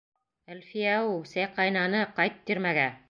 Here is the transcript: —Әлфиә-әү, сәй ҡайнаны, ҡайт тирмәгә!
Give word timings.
—Әлфиә-әү, 0.53 1.11
сәй 1.33 1.49
ҡайнаны, 1.59 2.01
ҡайт 2.21 2.41
тирмәгә! 2.49 2.89